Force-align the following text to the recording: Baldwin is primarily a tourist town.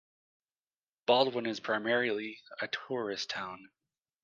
Baldwin 1.05 1.45
is 1.45 1.59
primarily 1.59 2.39
a 2.59 2.67
tourist 2.67 3.29
town. 3.29 3.69